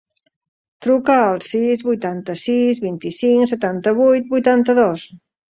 [0.85, 5.07] Truca al sis, vuitanta-sis, vint-i-cinc, setanta-vuit, vuitanta-dos.